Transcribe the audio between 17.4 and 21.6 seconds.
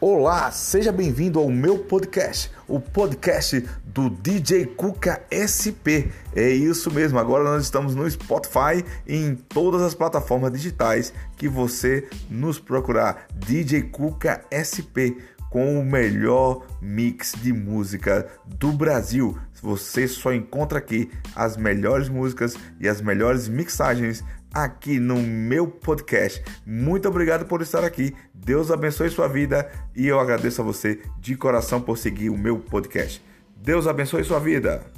de música do Brasil. Você só encontra aqui as